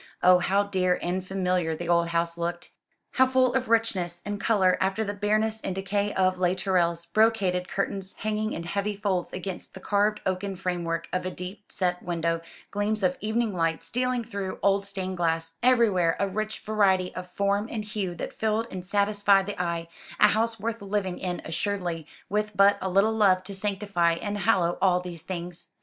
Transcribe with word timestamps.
Oh, 0.23 0.39
how 0.39 0.63
dear 0.63 0.97
and 0.99 1.23
familiar 1.23 1.75
the 1.75 1.87
old 1.87 2.07
house 2.07 2.35
looked, 2.35 2.71
how 3.11 3.27
full 3.27 3.53
of 3.53 3.69
richness 3.69 4.19
and 4.25 4.41
colour 4.41 4.75
after 4.81 5.03
the 5.03 5.13
bareness 5.13 5.61
and 5.61 5.75
decay 5.75 6.11
of 6.15 6.39
Les 6.39 6.55
Tourelles; 6.55 7.05
brocaded 7.05 7.67
curtains 7.67 8.15
hanging 8.17 8.51
in 8.53 8.63
heavy 8.63 8.95
folds 8.95 9.31
against 9.31 9.75
the 9.75 9.79
carved 9.79 10.19
oaken 10.25 10.55
framework 10.55 11.07
of 11.13 11.23
a 11.23 11.29
deep 11.29 11.71
set 11.71 12.01
window; 12.01 12.41
gleams 12.71 13.03
of 13.03 13.15
evening 13.21 13.53
light 13.53 13.83
stealing 13.83 14.23
through 14.23 14.57
old 14.63 14.87
stained 14.87 15.17
glass; 15.17 15.57
everywhere 15.61 16.15
a 16.19 16.27
rich 16.27 16.61
variety 16.61 17.13
of 17.13 17.27
form 17.27 17.67
and 17.71 17.85
hue 17.85 18.15
that 18.15 18.33
filled 18.33 18.65
and 18.71 18.83
satisfied 18.83 19.45
the 19.45 19.61
eye; 19.61 19.87
a 20.19 20.29
house 20.29 20.59
worth 20.59 20.81
living 20.81 21.19
in 21.19 21.43
assuredly, 21.45 22.07
with 22.27 22.57
but 22.57 22.75
a 22.81 22.89
little 22.89 23.13
love 23.13 23.43
to 23.43 23.53
sanctify 23.53 24.13
and 24.13 24.39
hallow 24.39 24.79
all 24.81 24.99
these 24.99 25.21
things. 25.21 25.67